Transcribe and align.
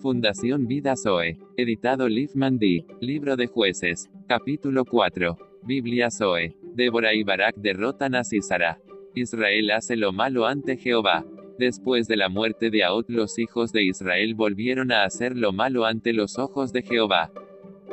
Fundación 0.00 0.66
Vida 0.66 0.96
Zoe. 0.96 1.36
Editado 1.58 2.08
Liv 2.08 2.30
Mandy. 2.32 2.86
Libro 3.00 3.36
de 3.36 3.46
Jueces. 3.46 4.08
Capítulo 4.26 4.86
4. 4.86 5.36
Biblia 5.62 6.10
Zoe. 6.10 6.56
Débora 6.74 7.12
y 7.12 7.22
Barak 7.22 7.56
derrotan 7.56 8.14
a 8.14 8.24
Císara. 8.24 8.80
Israel 9.14 9.70
hace 9.72 9.96
lo 9.96 10.10
malo 10.12 10.46
ante 10.46 10.78
Jehová. 10.78 11.26
Después 11.58 12.08
de 12.08 12.16
la 12.16 12.30
muerte 12.30 12.70
de 12.70 12.82
Aot, 12.82 13.10
los 13.10 13.38
hijos 13.38 13.72
de 13.72 13.84
Israel 13.84 14.34
volvieron 14.34 14.90
a 14.90 15.04
hacer 15.04 15.36
lo 15.36 15.52
malo 15.52 15.84
ante 15.84 16.14
los 16.14 16.38
ojos 16.38 16.72
de 16.72 16.80
Jehová. 16.80 17.30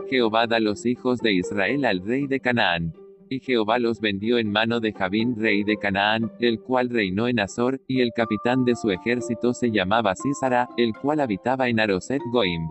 Jehová 0.10 0.48
da 0.48 0.62
los 0.62 0.86
hijos 0.86 1.20
de 1.20 1.34
Israel 1.34 1.84
al 1.84 2.00
rey 2.06 2.26
de 2.28 2.40
Canaán. 2.40 2.94
Y 3.30 3.40
Jehová 3.42 3.78
los 3.78 4.00
vendió 4.00 4.38
en 4.38 4.52
mano 4.52 4.80
de 4.80 4.94
Javín 4.94 5.36
rey 5.36 5.64
de 5.64 5.78
Canaán, 5.78 6.32
el 6.40 6.62
cual 6.62 6.90
reinó 6.90 7.28
en 7.28 7.40
Azor, 7.40 7.82
y 7.88 8.02
el 8.02 8.12
capitán 8.16 8.64
de 8.64 8.76
su 8.76 8.90
ejército 8.90 9.54
se 9.54 9.70
llamaba 9.70 10.16
Císara, 10.16 10.70
el 10.78 10.94
cual 10.94 11.20
habitaba 11.20 11.68
en 11.68 11.80
Aroset 11.80 12.22
Goim. 12.32 12.70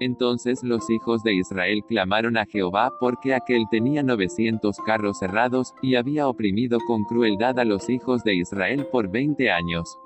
Entonces 0.00 0.62
los 0.62 0.90
hijos 0.90 1.22
de 1.22 1.34
Israel 1.34 1.82
clamaron 1.86 2.36
a 2.36 2.46
Jehová 2.46 2.92
porque 3.00 3.34
aquel 3.34 3.64
tenía 3.70 4.02
900 4.02 4.76
carros 4.84 5.18
cerrados, 5.20 5.72
y 5.82 5.94
había 5.94 6.28
oprimido 6.28 6.78
con 6.86 7.04
crueldad 7.04 7.58
a 7.58 7.64
los 7.64 7.88
hijos 7.88 8.24
de 8.24 8.34
Israel 8.34 8.86
por 8.90 9.08
20 9.08 9.50
años. 9.50 9.98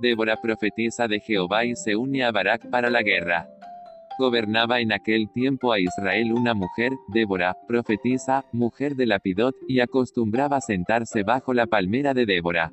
Débora 0.00 0.40
profetiza 0.40 1.08
de 1.08 1.18
Jehová 1.18 1.64
y 1.64 1.74
se 1.74 1.96
une 1.96 2.24
a 2.24 2.30
Barak 2.30 2.70
para 2.70 2.88
la 2.88 3.02
guerra. 3.02 3.48
Gobernaba 4.18 4.80
en 4.80 4.92
aquel 4.92 5.30
tiempo 5.32 5.72
a 5.72 5.78
Israel 5.78 6.32
una 6.32 6.52
mujer, 6.52 6.90
Débora, 7.06 7.56
profetisa, 7.68 8.44
mujer 8.52 8.96
de 8.96 9.06
Lapidot, 9.06 9.54
y 9.68 9.78
acostumbraba 9.78 10.60
sentarse 10.60 11.22
bajo 11.22 11.54
la 11.54 11.68
palmera 11.68 12.14
de 12.14 12.26
Débora. 12.26 12.72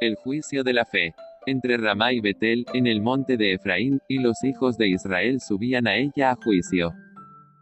El 0.00 0.16
juicio 0.16 0.64
de 0.64 0.72
la 0.72 0.84
fe. 0.84 1.14
Entre 1.46 1.76
Ramá 1.76 2.12
y 2.12 2.20
Betel, 2.20 2.66
en 2.74 2.88
el 2.88 3.00
monte 3.02 3.36
de 3.36 3.52
Efraín, 3.52 4.00
y 4.08 4.18
los 4.18 4.42
hijos 4.42 4.76
de 4.76 4.88
Israel 4.88 5.40
subían 5.40 5.86
a 5.86 5.94
ella 5.96 6.32
a 6.32 6.36
juicio. 6.36 6.92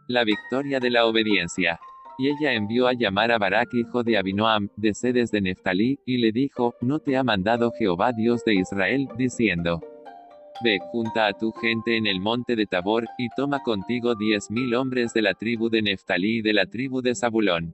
La 0.07 0.23
victoria 0.23 0.79
de 0.79 0.89
la 0.89 1.05
obediencia. 1.05 1.79
Y 2.17 2.29
ella 2.29 2.53
envió 2.53 2.87
a 2.87 2.93
llamar 2.93 3.31
a 3.31 3.37
Barak 3.37 3.75
hijo 3.75 4.03
de 4.03 4.17
Abinoam, 4.17 4.69
de 4.75 4.95
sedes 4.95 5.29
de 5.29 5.41
Neftalí, 5.41 5.99
y 6.07 6.17
le 6.17 6.31
dijo, 6.31 6.73
¿no 6.81 6.97
te 6.97 7.15
ha 7.15 7.23
mandado 7.23 7.71
Jehová 7.77 8.11
Dios 8.11 8.43
de 8.43 8.55
Israel, 8.55 9.07
diciendo, 9.17 9.81
Ve, 10.61 10.79
junta 10.91 11.27
a 11.27 11.33
tu 11.33 11.51
gente 11.51 11.97
en 11.97 12.05
el 12.05 12.21
monte 12.21 12.55
de 12.55 12.67
Tabor, 12.67 13.07
y 13.17 13.29
toma 13.35 13.61
contigo 13.63 14.13
diez 14.15 14.51
mil 14.51 14.75
hombres 14.75 15.13
de 15.13 15.21
la 15.21 15.33
tribu 15.33 15.69
de 15.69 15.81
Neftalí 15.81 16.37
y 16.37 16.41
de 16.41 16.53
la 16.53 16.67
tribu 16.67 17.01
de 17.01 17.15
Zabulón. 17.15 17.73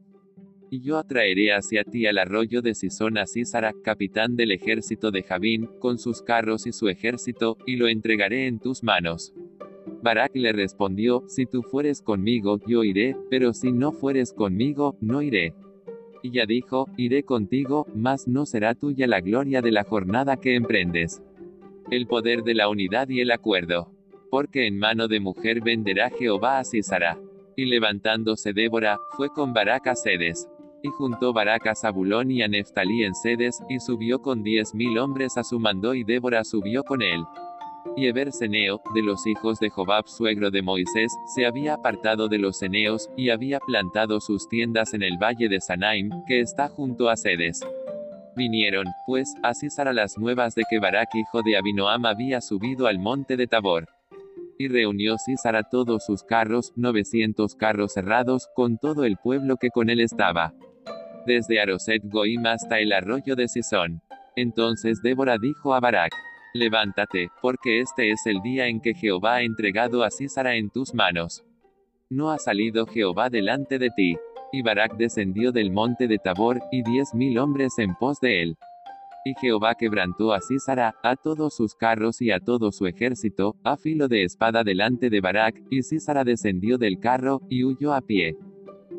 Y 0.71 0.81
yo 0.81 0.97
atraeré 0.97 1.53
hacia 1.53 1.83
ti 1.83 2.05
al 2.05 2.17
arroyo 2.17 2.61
de 2.61 2.73
Sisón 2.75 3.17
a 3.17 3.25
Císara, 3.25 3.73
capitán 3.83 4.35
del 4.35 4.51
ejército 4.51 5.11
de 5.11 5.23
Javín, 5.23 5.69
con 5.79 5.97
sus 5.97 6.21
carros 6.21 6.67
y 6.67 6.71
su 6.71 6.87
ejército, 6.87 7.57
y 7.65 7.75
lo 7.75 7.87
entregaré 7.87 8.47
en 8.47 8.59
tus 8.59 8.81
manos. 8.81 9.33
Barak 10.01 10.35
le 10.35 10.53
respondió, 10.53 11.23
Si 11.27 11.45
tú 11.45 11.63
fueres 11.63 12.01
conmigo, 12.01 12.59
yo 12.65 12.83
iré, 12.83 13.15
pero 13.29 13.53
si 13.53 13.71
no 13.71 13.91
fueres 13.91 14.31
conmigo, 14.31 14.95
no 15.01 15.21
iré. 15.21 15.53
Y 16.23 16.31
ya 16.31 16.45
dijo, 16.45 16.87
Iré 16.97 17.23
contigo, 17.23 17.87
mas 17.93 18.27
no 18.27 18.45
será 18.45 18.73
tuya 18.73 19.05
la 19.05 19.19
gloria 19.19 19.61
de 19.61 19.71
la 19.71 19.83
jornada 19.83 20.37
que 20.37 20.55
emprendes 20.55 21.21
el 21.91 22.07
poder 22.07 22.43
de 22.43 22.53
la 22.53 22.69
unidad 22.69 23.09
y 23.09 23.21
el 23.21 23.31
acuerdo. 23.31 23.91
Porque 24.29 24.67
en 24.67 24.77
mano 24.77 25.07
de 25.07 25.19
mujer 25.19 25.61
venderá 25.61 26.09
Jehová 26.09 26.59
a 26.59 26.63
Císara. 26.63 27.17
Y 27.55 27.65
levantándose 27.65 28.53
Débora, 28.53 28.97
fue 29.17 29.29
con 29.29 29.53
Barak 29.53 29.87
a 29.87 29.95
Sedes. 29.95 30.47
Y 30.81 30.89
juntó 30.89 31.33
Barak 31.33 31.67
a 31.67 31.75
Zabulón 31.75 32.31
y 32.31 32.41
a 32.41 32.47
Neftalí 32.47 33.03
en 33.03 33.13
Sedes, 33.13 33.61
y 33.67 33.79
subió 33.79 34.21
con 34.21 34.43
diez 34.43 34.73
mil 34.73 34.97
hombres 34.97 35.35
a 35.37 35.43
su 35.43 35.59
mando 35.59 35.93
y 35.93 36.03
Débora 36.03 36.43
subió 36.43 36.83
con 36.83 37.01
él. 37.01 37.21
Y 37.97 38.07
Eber-Seneo, 38.07 38.81
de 38.93 39.01
los 39.01 39.25
hijos 39.25 39.59
de 39.59 39.69
Jobab 39.69 40.07
suegro 40.07 40.51
de 40.51 40.61
Moisés, 40.61 41.11
se 41.35 41.45
había 41.45 41.73
apartado 41.73 42.27
de 42.27 42.37
los 42.37 42.61
Eneos, 42.61 43.09
y 43.17 43.29
había 43.29 43.59
plantado 43.59 44.21
sus 44.21 44.47
tiendas 44.47 44.93
en 44.93 45.03
el 45.03 45.17
valle 45.17 45.49
de 45.49 45.59
Sanaim, 45.59 46.09
que 46.27 46.39
está 46.39 46.69
junto 46.69 47.09
a 47.09 47.17
Sedes. 47.17 47.61
Vinieron, 48.39 48.85
pues, 49.05 49.35
a 49.43 49.53
César 49.53 49.93
las 49.93 50.17
nuevas 50.17 50.55
de 50.55 50.63
que 50.69 50.79
Barak 50.79 51.13
hijo 51.13 51.41
de 51.41 51.57
Abinoam 51.57 52.05
había 52.05 52.39
subido 52.39 52.87
al 52.87 52.97
monte 52.97 53.35
de 53.35 53.47
Tabor. 53.47 53.89
Y 54.57 54.69
reunió 54.69 55.17
César 55.17 55.61
todos 55.69 56.05
sus 56.05 56.23
carros, 56.23 56.71
900 56.77 57.55
carros 57.55 57.91
cerrados, 57.95 58.47
con 58.55 58.77
todo 58.77 59.03
el 59.03 59.17
pueblo 59.17 59.57
que 59.57 59.71
con 59.71 59.89
él 59.89 59.99
estaba. 59.99 60.53
Desde 61.25 61.59
Aroset 61.59 62.01
Goim 62.05 62.45
hasta 62.45 62.79
el 62.79 62.93
arroyo 62.93 63.35
de 63.35 63.49
Sison. 63.49 64.01
Entonces 64.37 65.01
Débora 65.03 65.37
dijo 65.37 65.73
a 65.73 65.81
Barak, 65.81 66.13
Levántate, 66.53 67.27
porque 67.41 67.81
este 67.81 68.09
es 68.11 68.25
el 68.25 68.39
día 68.41 68.67
en 68.67 68.79
que 68.79 68.93
Jehová 68.93 69.35
ha 69.35 69.41
entregado 69.41 70.01
a 70.01 70.11
Císara 70.11 70.55
en 70.55 70.69
tus 70.69 70.93
manos. 70.93 71.43
No 72.09 72.31
ha 72.31 72.37
salido 72.37 72.85
Jehová 72.85 73.29
delante 73.29 73.77
de 73.79 73.89
ti. 73.89 74.15
Y 74.51 74.61
Barak 74.61 74.97
descendió 74.97 75.51
del 75.51 75.71
monte 75.71 76.07
de 76.07 76.17
Tabor, 76.17 76.59
y 76.71 76.83
diez 76.83 77.13
mil 77.13 77.37
hombres 77.37 77.77
en 77.77 77.95
pos 77.95 78.19
de 78.19 78.41
él. 78.41 78.57
Y 79.25 79.33
Jehová 79.39 79.75
quebrantó 79.75 80.33
a 80.33 80.39
Císara, 80.41 80.95
a 81.03 81.15
todos 81.15 81.55
sus 81.55 81.75
carros 81.75 82.21
y 82.21 82.31
a 82.31 82.39
todo 82.39 82.71
su 82.71 82.87
ejército, 82.87 83.55
a 83.63 83.77
filo 83.77 84.07
de 84.07 84.23
espada 84.23 84.63
delante 84.63 85.09
de 85.09 85.21
Barak, 85.21 85.61
y 85.69 85.83
Císara 85.83 86.23
descendió 86.23 86.77
del 86.77 86.99
carro, 86.99 87.41
y 87.49 87.63
huyó 87.63 87.93
a 87.93 88.01
pie. 88.01 88.37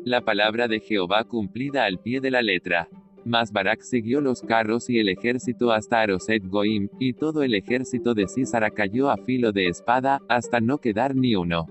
La 0.05 0.21
palabra 0.21 0.67
de 0.67 0.79
Jehová 0.79 1.23
cumplida 1.25 1.85
al 1.85 1.99
pie 1.99 2.21
de 2.21 2.31
la 2.31 2.41
letra. 2.41 2.87
Mas 3.25 3.51
Barak 3.51 3.81
siguió 3.81 4.19
los 4.21 4.41
carros 4.41 4.89
y 4.89 4.99
el 4.99 5.09
ejército 5.09 5.71
hasta 5.71 6.01
Aroset 6.01 6.43
Goim, 6.45 6.89
y 6.99 7.13
todo 7.13 7.43
el 7.43 7.53
ejército 7.53 8.13
de 8.13 8.27
Císara 8.27 8.71
cayó 8.71 9.09
a 9.09 9.17
filo 9.17 9.51
de 9.51 9.67
espada, 9.67 10.21
hasta 10.27 10.59
no 10.59 10.79
quedar 10.79 11.15
ni 11.15 11.35
uno. 11.35 11.65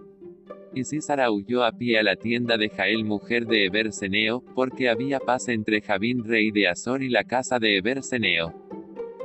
Y 0.72 0.84
Císara 0.84 1.32
huyó 1.32 1.64
a 1.64 1.72
pie 1.72 1.98
a 1.98 2.02
la 2.04 2.14
tienda 2.14 2.56
de 2.56 2.68
Jael 2.68 3.04
mujer 3.04 3.46
de 3.46 3.64
Eberseneo, 3.64 4.44
porque 4.54 4.88
había 4.88 5.18
paz 5.18 5.48
entre 5.48 5.80
Javín 5.80 6.24
rey 6.24 6.52
de 6.52 6.68
Azor 6.68 7.02
y 7.02 7.08
la 7.08 7.24
casa 7.24 7.58
de 7.58 7.76
Eberseneo. 7.78 8.54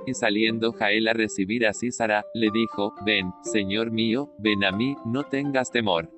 Y 0.07 0.16
saliendo 0.16 0.72
Jael 0.72 1.07
a 1.07 1.13
recibir 1.13 1.67
a 1.67 1.73
Císara, 1.73 2.25
le 2.34 2.50
dijo, 2.51 2.95
Ven, 3.05 3.31
señor 3.44 3.91
mío, 3.91 4.31
ven 4.39 4.63
a 4.63 4.72
mí, 4.72 4.95
no 5.05 5.23
tengas 5.23 5.72
temor. 5.72 6.09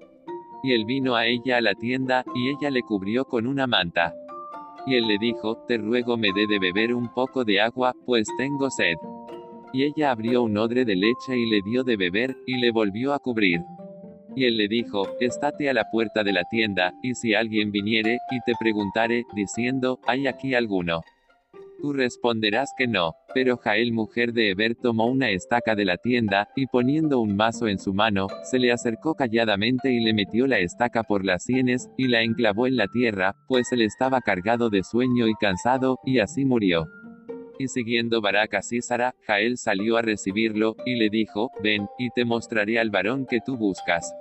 Y 0.64 0.72
él 0.72 0.86
vino 0.86 1.16
a 1.16 1.26
ella 1.26 1.58
a 1.58 1.62
la 1.62 1.76
tienda, 1.76 2.24
y 2.34 2.50
ella 2.50 2.70
le 2.70 2.82
cubrió 2.82 3.26
con 3.26 3.48
una 3.48 3.68
manta. 3.68 4.14
Y 4.86 4.96
él 4.96 5.08
le 5.08 5.18
dijo, 5.18 5.58
Te 5.68 5.78
ruego 5.78 6.16
me 6.16 6.32
dé 6.34 6.48
de 6.48 6.60
beber 6.60 6.94
un 6.94 7.14
poco 7.14 7.44
de 7.44 7.60
agua, 7.60 7.94
pues 8.06 8.30
tengo 8.38 8.70
sed. 8.70 8.96
Y 9.74 9.84
ella 9.84 10.12
abrió 10.12 10.44
un 10.44 10.58
odre 10.58 10.86
de 10.86 10.96
leche 10.96 11.38
y 11.38 11.50
le 11.50 11.62
dio 11.62 11.84
de 11.84 11.98
beber, 11.98 12.38
y 12.46 12.58
le 12.58 12.72
volvió 12.72 13.14
a 13.14 13.20
cubrir. 13.20 13.60
Y 14.38 14.46
él 14.46 14.56
le 14.58 14.68
dijo, 14.68 15.08
Estate 15.20 15.68
a 15.68 15.74
la 15.74 15.90
puerta 15.90 16.24
de 16.24 16.32
la 16.32 16.44
tienda, 16.44 16.94
y 17.02 17.16
si 17.16 17.34
alguien 17.34 17.72
viniere, 17.72 18.20
y 18.30 18.40
te 18.46 18.54
preguntare, 18.60 19.24
diciendo, 19.34 20.00
¿hay 20.06 20.28
aquí 20.28 20.54
alguno? 20.54 21.02
Tú 21.82 21.92
responderás 21.92 22.72
que 22.78 22.86
no. 22.86 23.16
Pero 23.34 23.58
Jael 23.58 23.94
mujer 23.94 24.34
de 24.34 24.52
Eber 24.52 24.76
tomó 24.76 25.08
una 25.08 25.32
estaca 25.32 25.74
de 25.74 25.86
la 25.86 25.98
tienda, 25.98 26.50
y 26.56 26.68
poniendo 26.68 27.20
un 27.20 27.36
mazo 27.36 27.68
en 27.68 27.80
su 27.80 27.96
mano, 27.96 28.28
se 28.44 28.60
le 28.60 28.72
acercó 28.72 29.16
calladamente 29.16 29.92
y 29.92 30.02
le 30.02 30.14
metió 30.14 30.46
la 30.46 30.60
estaca 30.60 31.02
por 31.02 31.26
las 31.26 31.44
sienes, 31.44 31.90
y 31.98 32.08
la 32.08 32.22
enclavó 32.22 32.68
en 32.68 32.78
la 32.78 32.86
tierra, 32.90 33.34
pues 33.48 33.72
él 33.72 33.82
estaba 33.82 34.22
cargado 34.22 34.70
de 34.70 34.84
sueño 34.84 35.28
y 35.28 35.34
cansado, 35.34 35.98
y 36.06 36.20
así 36.20 36.46
murió. 36.46 36.86
Y 37.60 37.68
siguiendo 37.68 38.22
Barak 38.22 38.54
a 38.54 38.62
Císara, 38.62 39.16
Jael 39.26 39.58
salió 39.58 39.98
a 39.98 40.02
recibirlo, 40.02 40.76
y 40.86 40.96
le 40.96 41.10
dijo, 41.10 41.52
Ven, 41.64 41.88
y 41.98 42.10
te 42.12 42.24
mostraré 42.24 42.80
al 42.80 42.92
varón 42.92 43.26
que 43.26 43.40
tú 43.44 43.58
buscas. 43.58 44.14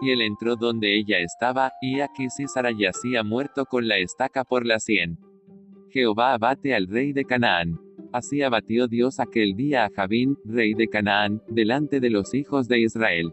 Y 0.00 0.10
él 0.10 0.22
entró 0.22 0.56
donde 0.56 0.96
ella 0.96 1.18
estaba, 1.18 1.72
y 1.82 2.00
aquí 2.00 2.28
Císara 2.30 2.70
yacía 2.70 3.22
muerto 3.22 3.66
con 3.66 3.86
la 3.86 3.98
estaca 3.98 4.44
por 4.44 4.64
la 4.66 4.80
sien. 4.80 5.18
Jehová 5.90 6.32
abate 6.32 6.74
al 6.74 6.88
rey 6.88 7.12
de 7.12 7.24
Canaán. 7.24 7.78
Así 8.12 8.42
abatió 8.42 8.88
Dios 8.88 9.20
aquel 9.20 9.54
día 9.54 9.84
a 9.84 9.90
Javín, 9.90 10.38
rey 10.44 10.74
de 10.74 10.88
Canaán, 10.88 11.42
delante 11.48 12.00
de 12.00 12.10
los 12.10 12.34
hijos 12.34 12.68
de 12.68 12.80
Israel. 12.80 13.32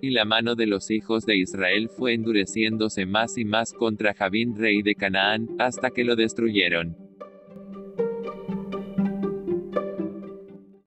Y 0.00 0.10
la 0.10 0.24
mano 0.24 0.54
de 0.54 0.66
los 0.66 0.90
hijos 0.90 1.24
de 1.26 1.36
Israel 1.36 1.88
fue 1.88 2.14
endureciéndose 2.14 3.06
más 3.06 3.38
y 3.38 3.44
más 3.44 3.72
contra 3.72 4.14
Javín, 4.14 4.56
rey 4.56 4.82
de 4.82 4.94
Canaán, 4.94 5.48
hasta 5.58 5.90
que 5.90 6.04
lo 6.04 6.16
destruyeron. 6.16 6.96